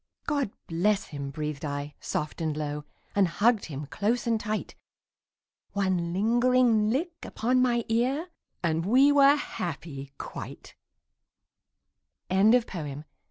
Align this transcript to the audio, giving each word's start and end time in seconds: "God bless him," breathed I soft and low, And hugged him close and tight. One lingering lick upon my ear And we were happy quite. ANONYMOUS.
"God 0.25 0.49
bless 0.65 1.05
him," 1.09 1.29
breathed 1.29 1.63
I 1.63 1.93
soft 1.99 2.41
and 2.41 2.57
low, 2.57 2.85
And 3.13 3.27
hugged 3.27 3.65
him 3.65 3.85
close 3.85 4.25
and 4.25 4.39
tight. 4.39 4.73
One 5.73 6.11
lingering 6.11 6.89
lick 6.89 7.23
upon 7.23 7.61
my 7.61 7.85
ear 7.87 8.29
And 8.63 8.83
we 8.83 9.11
were 9.11 9.35
happy 9.35 10.09
quite. 10.17 10.73
ANONYMOUS. 12.31 13.03